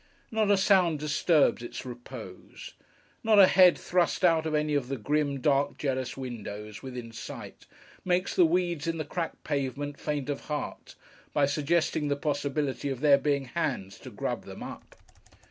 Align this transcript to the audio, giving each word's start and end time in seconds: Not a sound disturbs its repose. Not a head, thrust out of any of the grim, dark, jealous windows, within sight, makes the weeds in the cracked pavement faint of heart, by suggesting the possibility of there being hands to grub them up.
Not 0.31 0.49
a 0.49 0.57
sound 0.57 0.97
disturbs 0.97 1.61
its 1.61 1.85
repose. 1.85 2.73
Not 3.23 3.37
a 3.37 3.45
head, 3.45 3.77
thrust 3.77 4.25
out 4.25 4.47
of 4.47 4.55
any 4.55 4.73
of 4.73 4.87
the 4.87 4.97
grim, 4.97 5.39
dark, 5.41 5.77
jealous 5.77 6.17
windows, 6.17 6.81
within 6.81 7.11
sight, 7.11 7.67
makes 8.03 8.35
the 8.35 8.43
weeds 8.43 8.87
in 8.87 8.97
the 8.97 9.05
cracked 9.05 9.43
pavement 9.43 9.99
faint 9.99 10.27
of 10.27 10.45
heart, 10.45 10.95
by 11.33 11.45
suggesting 11.45 12.07
the 12.07 12.15
possibility 12.15 12.89
of 12.89 13.01
there 13.01 13.19
being 13.19 13.45
hands 13.45 13.99
to 13.99 14.09
grub 14.09 14.45
them 14.45 14.63
up. 14.63 14.95